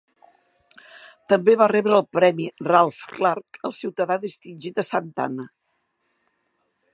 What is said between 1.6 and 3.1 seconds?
va rebre el premi Ralph